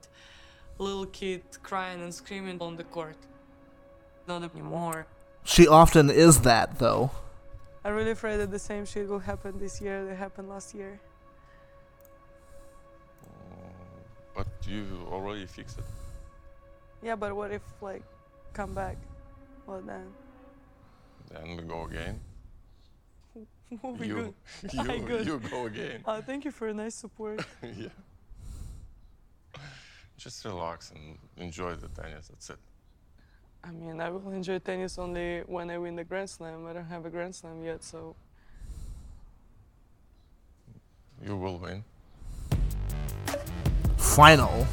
[0.78, 3.16] little kid crying and screaming on the court.
[4.26, 5.06] Not anymore.
[5.44, 7.10] She often is that, though.
[7.84, 11.00] I'm really afraid that the same shit will happen this year that happened last year.
[13.24, 13.70] Mm,
[14.34, 15.84] but you already fixed it.
[17.02, 18.02] Yeah, but what if like
[18.52, 18.96] come back?
[19.66, 20.12] What then?
[21.30, 22.20] Then we go again.
[23.80, 24.34] What You- good?
[24.72, 25.26] you- I good.
[25.26, 26.02] you go again.
[26.06, 27.44] Uh, thank you for a nice support.
[27.62, 27.88] yeah.
[30.16, 32.28] Just relax and enjoy the tennis.
[32.28, 32.58] That's it.
[33.62, 36.66] I mean, I will enjoy tennis only when I win the Grand Slam.
[36.66, 38.16] I don't have a Grand Slam yet, so
[41.24, 41.82] You will win.
[43.96, 44.66] Final.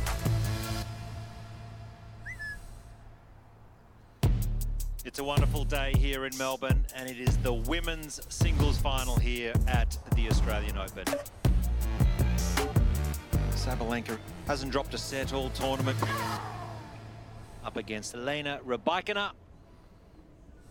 [5.06, 9.54] It's a wonderful day here in Melbourne, and it is the women's singles final here
[9.68, 11.06] at the Australian Open.
[13.52, 15.96] Sabalenka hasn't dropped a set all tournament.
[17.64, 19.34] Up against Elena Rybakina.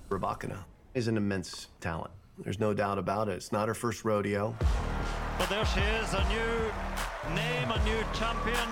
[0.09, 2.11] Rabakina is an immense talent.
[2.39, 3.35] There's no doubt about it.
[3.35, 4.53] It's not her first rodeo.
[5.39, 8.69] But there she is, a new name, a new champion,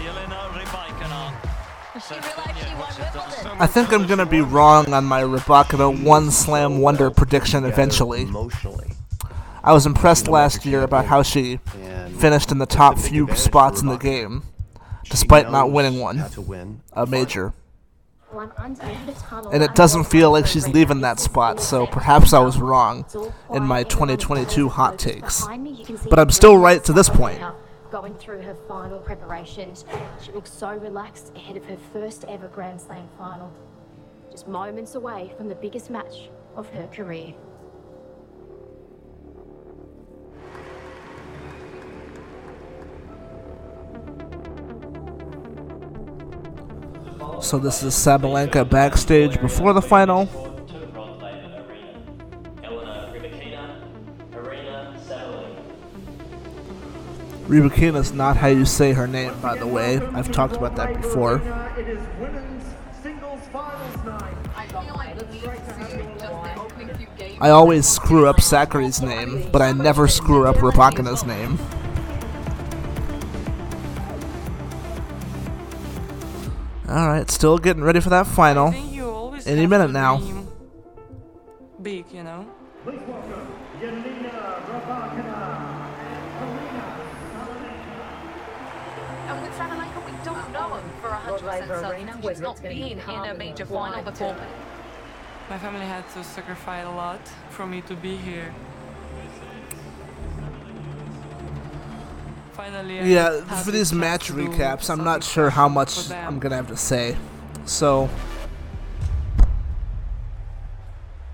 [0.00, 1.57] Elena Rybakina.
[1.94, 8.28] I think I'm gonna be wrong on my Rybakina one slam wonder prediction eventually.
[9.64, 11.60] I was impressed last year about how she
[12.18, 14.42] finished in the top few spots in the game,
[15.10, 16.24] despite not winning one,
[16.92, 17.52] a major.
[19.52, 23.06] And it doesn't feel like she's leaving that spot, so perhaps I was wrong
[23.52, 25.46] in my 2022 hot takes.
[26.10, 27.40] But I'm still right to this point.
[27.90, 29.86] Going through her final preparations,
[30.22, 33.50] she looks so relaxed ahead of her first ever Grand Slam final.
[34.30, 37.32] Just moments away from the biggest match of her career.
[47.40, 50.28] So this is Sabalenka backstage before the final.
[57.48, 59.98] Rybakina is not how you say her name, by the way.
[60.12, 61.36] I've talked about that before.
[61.78, 62.64] It is women's
[63.02, 64.34] singles finals night.
[67.40, 71.58] I always screw up Sakkari's name, but I never screw up Rybakina's name.
[76.88, 78.74] Alright, still getting ready for that final.
[79.46, 80.20] Any minute now.
[81.82, 82.46] big, you know.
[82.84, 83.48] Please welcome
[83.80, 85.78] Yelena Rybakina
[89.28, 90.84] And with Sabalenka, we don't know him
[91.66, 92.28] for 100% certainty.
[92.28, 94.36] She's not been in a major final before.
[95.50, 98.54] My family had to sacrifice a lot for me to be here.
[102.52, 106.10] Finally, Yeah, for these match recaps, I'm not sure how much.
[106.10, 107.16] I'm gonna have to say.
[107.64, 108.10] So,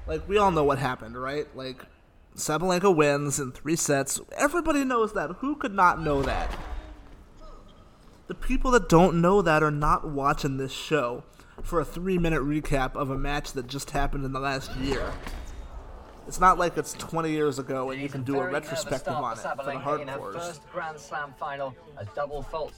[0.07, 1.47] like, we all know what happened, right?
[1.57, 1.85] Like,
[2.37, 4.20] Sabalenka wins in three sets.
[4.37, 5.31] Everybody knows that.
[5.39, 6.51] Who could not know that?
[8.27, 11.25] The people that don't know that are not watching this show
[11.62, 15.12] for a three minute recap of a match that just happened in the last year.
[16.27, 19.39] It's not like it's 20 years ago and you can do a retrospective on it
[19.39, 20.33] for the Sabalenka in hardcores.
[20.33, 22.72] first Grand Slam final, a double fault.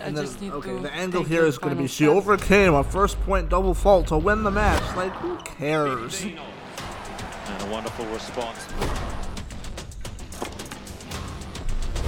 [0.00, 2.82] And then, okay, the angle take here the is going to be she overcame a
[2.82, 4.82] first point double fault to win the match.
[4.96, 6.24] Like, who cares?
[6.24, 8.66] And a wonderful response.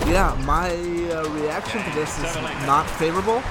[0.06, 2.34] Yeah, my uh, reaction to this is
[2.64, 3.42] not favorable.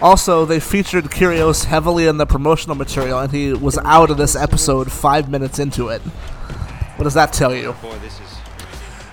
[0.00, 4.34] Also, they featured Kyrgios heavily in the promotional material, and he was out of this
[4.36, 6.00] episode five minutes into it.
[6.96, 7.72] What does that tell you?
[7.82, 8.36] Boy, this is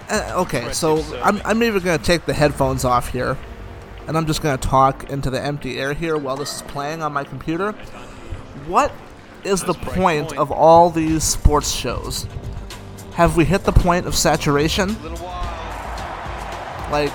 [0.09, 3.37] Uh, okay, so I'm, I'm even going to take the headphones off here,
[4.07, 7.01] and I'm just going to talk into the empty air here while this is playing
[7.01, 7.71] on my computer.
[8.67, 8.91] What
[9.43, 12.27] is the point of all these sports shows?
[13.13, 14.95] Have we hit the point of saturation?
[16.91, 17.11] Like,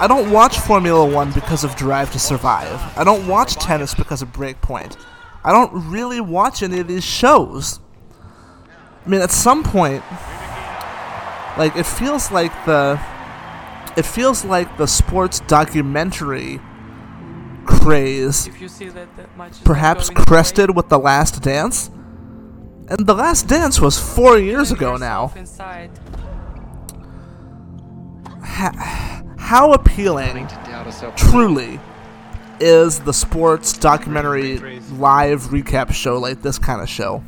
[0.00, 2.80] I don't watch Formula One because of Drive to Survive.
[2.98, 4.96] I don't watch tennis because of Breakpoint.
[5.44, 7.80] I don't really watch any of these shows.
[9.04, 10.02] I mean, at some point,
[11.56, 13.00] like it feels like the
[13.96, 16.60] it feels like the sports documentary
[17.64, 21.42] craze If you see that the match perhaps going your way, crested with the last
[21.42, 21.90] dance
[22.88, 25.90] and the last dance was four years ago now inside.
[29.38, 30.48] How appealing
[31.16, 31.80] truly
[32.60, 34.58] is the sports documentary
[34.92, 37.22] live recap show like this kind of show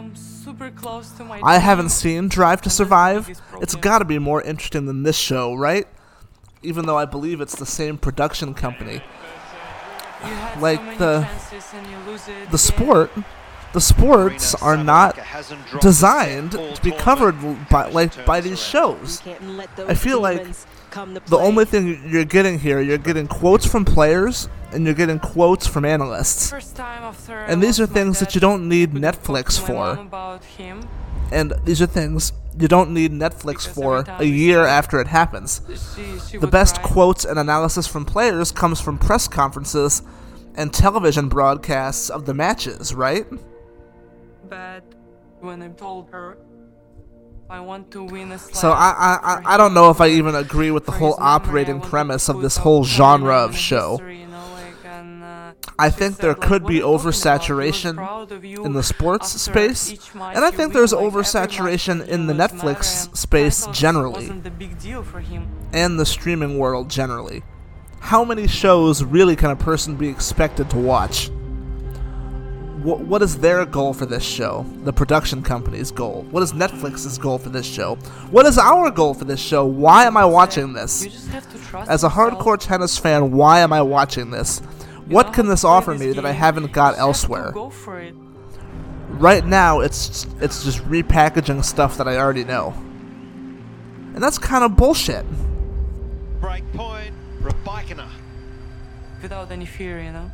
[0.00, 3.40] I'm super close to my I haven't seen Drive to Survive.
[3.60, 5.86] It's got to be more interesting than this show, right?
[6.62, 8.94] Even though I believe it's the same production company.
[8.94, 9.00] You
[10.26, 13.10] had so Like the chances and you lose it the sport,
[13.72, 15.18] the sports are not
[15.80, 17.36] designed to be covered
[17.68, 19.22] by like by these shows.
[19.78, 20.46] I feel like
[21.26, 25.66] the only thing you're getting here, you're getting quotes from players and you're getting quotes
[25.66, 26.50] from analysts.
[26.50, 29.94] First time after I And these are things that you don't need Netflix to my
[29.94, 30.88] mom for.
[31.32, 35.62] And these are things you don't need Netflix for a year after it happens.
[35.94, 40.02] She, she The best quotes and analysis from players comes from press conferences
[40.56, 43.26] and television broadcasts of the matches, right?
[44.50, 44.82] But
[45.40, 46.36] when I told her
[47.48, 48.38] I want to win a.
[48.38, 51.80] So I I, I, I don't know if I even agree with the whole operating
[51.80, 54.00] premise of this whole genre of show.
[55.78, 57.96] I think there could be oversaturation
[58.64, 64.50] in the sports space, and I think there's oversaturation in the Netflix space generally, the
[64.50, 65.48] big deal for him.
[65.72, 67.42] and the streaming world generally.
[68.00, 71.30] How many shows really can a person be expected to watch?
[72.82, 74.64] What, what is their goal for this show?
[74.84, 76.26] The production company's goal.
[76.30, 77.96] What is Netflix's goal for this show?
[78.30, 79.66] What is our goal for this show?
[79.66, 81.04] Why am I watching this?
[81.04, 82.38] You just have to trust As a yourself.
[82.38, 84.60] hardcore tennis fan, why am I watching this?
[85.06, 87.50] What can this offer me that I haven't got elsewhere?
[87.52, 88.14] Go for it.
[89.08, 92.72] Right now, it's it's just repackaging stuff that I already know,
[94.14, 95.26] and that's kind of bullshit.
[96.40, 97.12] break point.
[97.42, 98.08] Rybakina.
[99.20, 100.30] Without any fear, you know.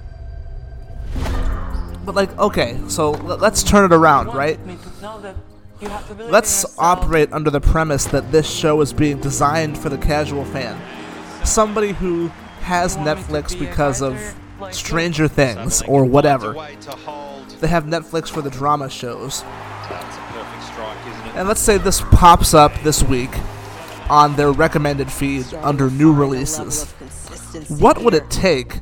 [2.07, 4.65] But like, okay, so l- let's turn it around, right?
[4.65, 5.35] Me to know that
[5.81, 9.21] you have to believe in Let's operate under the premise that this show is being
[9.21, 10.81] designed for the casual fan.
[11.45, 12.29] Somebody who
[12.61, 14.19] has Netflix because of
[14.71, 16.53] Stranger Things or whatever.
[17.61, 19.43] They have Netflix for the drama shows.
[19.43, 21.37] That's a perfect strike, isn't it?
[21.37, 23.31] And let's say this pops up this week
[24.09, 26.85] on their recommended feed under new releases.
[27.69, 28.81] What would it take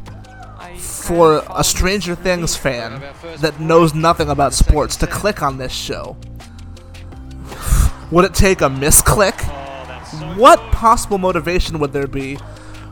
[1.05, 3.03] for a Stranger Things fan
[3.41, 6.17] that knows nothing about sports to click on this show?
[8.11, 9.39] Would it take a misclick?
[10.37, 12.39] What possible motivation would there be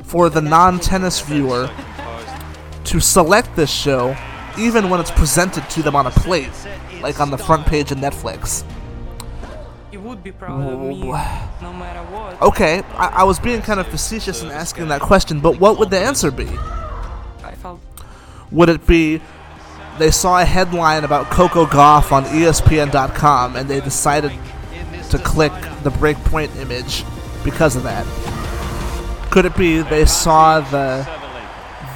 [0.05, 1.71] for the non tennis viewer
[2.85, 4.15] to select this show
[4.59, 6.51] even when it's presented to them on a plate,
[7.01, 8.63] like on the front page of Netflix?
[9.91, 12.43] You would be proud of me, no matter what.
[12.43, 15.89] Okay, I, I was being kind of facetious in asking that question, but what would
[15.89, 16.49] the answer be?
[18.53, 19.21] Would it be
[19.99, 24.33] they saw a headline about Coco Gauff on ESPN.com and they decided
[25.11, 27.05] to click the breakpoint image
[27.45, 28.07] because of that.
[29.31, 31.07] Could it be they saw the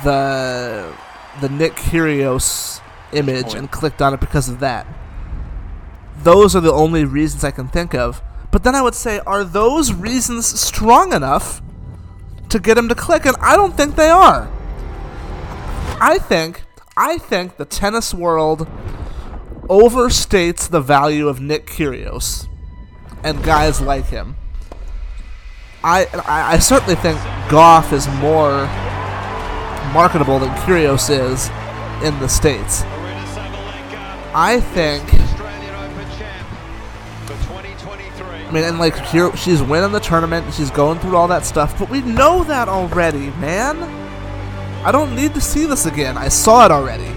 [0.04, 0.94] the
[1.40, 2.80] the Nick Kyrgios
[3.12, 4.86] image and clicked on it because of that?
[6.18, 8.22] Those are the only reasons I can think of.
[8.50, 11.61] But then I would say, are those reasons strong enough
[12.48, 13.26] to get him to click?
[13.26, 14.50] And I don't think they are.
[16.01, 16.62] I think
[16.97, 18.68] I think the tennis world
[19.68, 22.49] overstates the value of Nick Kyrgios
[23.24, 24.36] and guys like him.
[25.82, 27.18] I I, I certainly think
[27.49, 28.66] Gauff is more
[29.92, 31.49] marketable than Kyrgios is
[32.05, 32.82] in the states.
[34.34, 35.03] I think.
[38.47, 38.94] I mean, and like
[39.36, 42.68] she's winning the tournament, and she's going through all that stuff, but we know that
[42.68, 43.95] already, man.
[44.87, 46.16] I don't need to see this again.
[46.16, 47.11] I saw it already.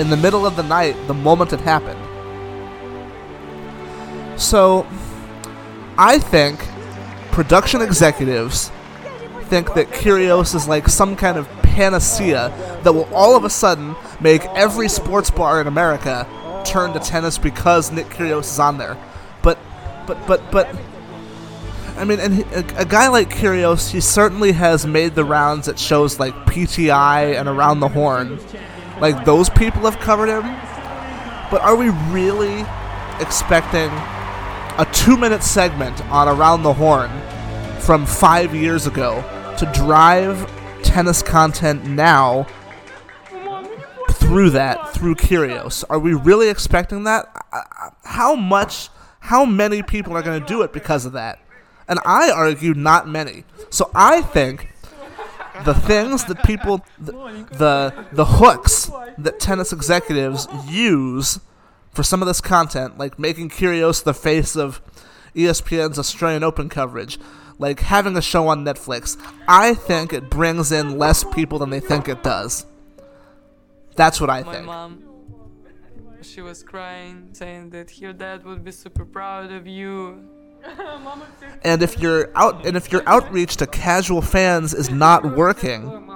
[0.00, 1.98] In the middle of the night, the moment it happened.
[4.40, 4.86] So,
[5.98, 6.60] I think
[7.32, 8.70] production executives
[9.46, 12.52] think that Kyrgios is like some kind of panacea
[12.84, 16.28] that will all of a sudden make every sports bar in America
[16.64, 18.96] turn to tennis because Nick Kyrgios is on there.
[19.42, 19.58] But,
[20.06, 20.76] but, but, but.
[22.00, 25.78] I mean, and a, a guy like Kyrgios, he certainly has made the rounds at
[25.78, 28.40] shows like PTI and Around the Horn.
[29.02, 30.42] Like those people have covered him.
[31.50, 32.64] But are we really
[33.20, 33.90] expecting
[34.78, 37.10] a two-minute segment on Around the Horn
[37.80, 39.22] from five years ago
[39.58, 40.50] to drive
[40.82, 42.46] tennis content now
[44.12, 45.84] through that through Kyrgios?
[45.90, 47.26] Are we really expecting that?
[48.04, 48.88] How much?
[49.18, 51.40] How many people are going to do it because of that?
[51.90, 53.44] And I argue not many.
[53.68, 54.68] So I think
[55.64, 57.12] the things that people, the
[57.52, 61.40] the, the hooks that tennis executives use
[61.92, 64.80] for some of this content, like making Kyrgios the face of
[65.34, 67.18] ESPN's Australian Open coverage,
[67.58, 71.80] like having a show on Netflix, I think it brings in less people than they
[71.80, 72.64] think it does.
[73.96, 74.66] That's what I My think.
[74.66, 75.04] mom,
[76.22, 80.28] she was crying, saying that your dad would be super proud of you.
[81.62, 86.10] And if your out and if your outreach to casual fans is not working,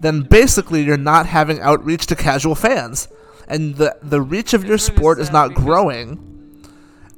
[0.00, 3.08] then basically you're not having outreach to casual fans.
[3.48, 6.24] And the the reach of your sport is not growing.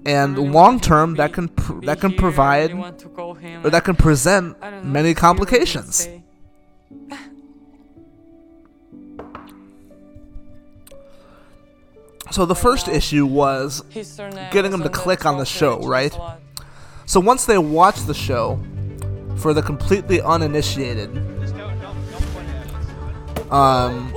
[0.07, 6.09] And long term that can pr- that can provide or that can present many complications.
[12.31, 13.83] So the first issue was
[14.53, 16.17] getting them to click on the show, right?
[17.07, 18.61] So once they watch the show,
[19.37, 21.11] for the completely uninitiated,
[23.51, 24.13] um,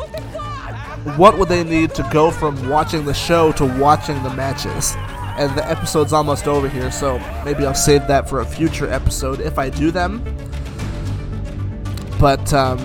[1.17, 4.95] what would they need to go from watching the show to watching the matches?
[5.35, 9.41] And the episode's almost over here, so maybe I'll save that for a future episode
[9.41, 10.23] if I do them.
[12.19, 12.77] But um,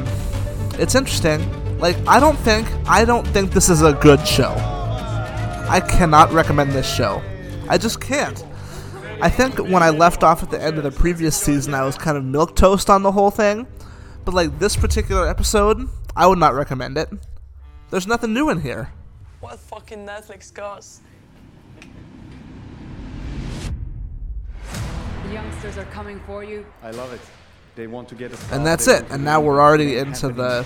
[0.78, 1.78] it's interesting.
[1.78, 4.55] Like I don't think I don't think this is a good show.
[5.68, 7.22] I cannot recommend this show.
[7.68, 8.44] I just can't.
[9.21, 11.99] I think when I left off at the end of the previous season, I was
[11.99, 13.66] kind of milk toast on the whole thing.
[14.25, 17.09] But like this particular episode, I would not recommend it.
[17.91, 18.93] There's nothing new in here.
[19.41, 21.01] What fucking Netflix costs?
[25.25, 26.64] The youngsters are coming for you.
[26.85, 27.21] I love it.
[27.75, 28.53] They want to get us.
[28.53, 29.05] And that's it.
[29.11, 30.64] And now we're already into the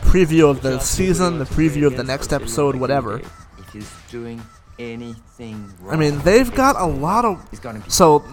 [0.00, 3.20] preview of the season, the preview of the next episode, whatever.
[3.58, 4.42] If he's doing
[4.78, 5.94] anything wrong.
[5.94, 7.48] I mean, they've got a lot of.
[7.88, 8.24] So,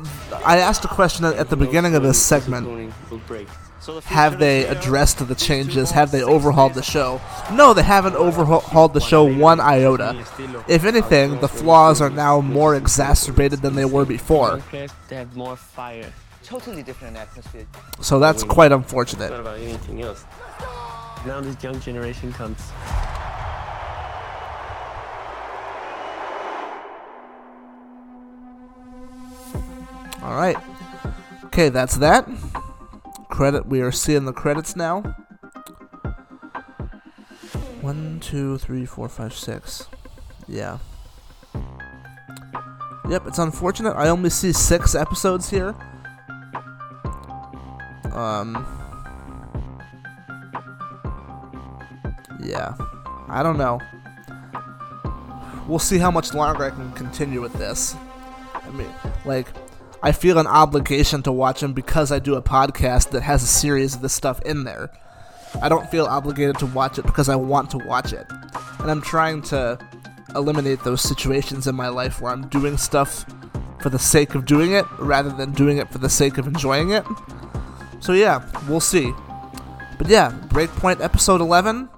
[0.45, 2.93] I asked a question at at the beginning of this segment.
[4.05, 5.91] Have they addressed the changes?
[5.91, 7.21] Have they overhauled the show?
[7.51, 10.23] No, they haven't overhauled the show one iota.
[10.67, 14.61] If anything, the flaws are now more exacerbated than they were before.
[14.71, 16.11] They have more fire.
[16.43, 17.65] Totally different atmosphere.
[18.01, 19.31] So that's quite unfortunate.
[19.31, 20.25] Not about anything else.
[21.25, 22.59] Now this young generation comes.
[30.21, 30.57] All right.
[31.45, 32.27] Okay, that's that.
[33.29, 33.65] Credit.
[33.65, 35.01] We are seeing the credits now.
[37.81, 39.87] One, two, three, four, five, six.
[40.47, 40.79] Yeah.
[43.09, 43.93] Yep, it's unfortunate.
[43.95, 45.73] I only see six episodes here.
[48.11, 48.65] Um.
[52.43, 52.75] Yeah.
[53.27, 53.79] I don't know.
[55.67, 57.95] We'll see how much longer I can continue with this.
[58.55, 58.89] I mean,
[59.23, 59.47] like,
[60.01, 63.47] I feel an obligation to watch them because I do a podcast that has a
[63.47, 64.89] series of this stuff in there.
[65.61, 68.25] I don't feel obligated to watch it because I want to watch it.
[68.79, 69.77] and I'm trying to
[70.35, 73.25] eliminate those situations in my life where I'm doing stuff
[73.81, 76.91] for the sake of doing it rather than doing it for the sake of enjoying
[76.91, 77.05] it.
[77.99, 79.11] So yeah, we'll see.
[79.97, 81.89] But yeah, Breakpoint episode 11.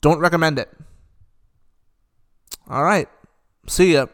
[0.00, 0.70] Don't recommend it.
[2.68, 3.08] All right.
[3.66, 4.06] See ya.